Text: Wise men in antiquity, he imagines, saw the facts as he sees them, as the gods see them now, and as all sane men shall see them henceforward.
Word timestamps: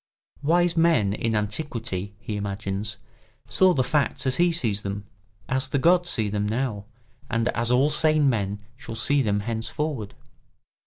Wise 0.41 0.75
men 0.75 1.13
in 1.13 1.35
antiquity, 1.35 2.15
he 2.19 2.35
imagines, 2.35 2.97
saw 3.47 3.71
the 3.71 3.83
facts 3.83 4.25
as 4.25 4.37
he 4.37 4.51
sees 4.51 4.81
them, 4.81 5.05
as 5.47 5.67
the 5.67 5.77
gods 5.77 6.09
see 6.09 6.27
them 6.27 6.47
now, 6.49 6.85
and 7.29 7.49
as 7.49 7.69
all 7.69 7.91
sane 7.91 8.27
men 8.27 8.59
shall 8.77 8.95
see 8.95 9.21
them 9.21 9.41
henceforward. 9.41 10.15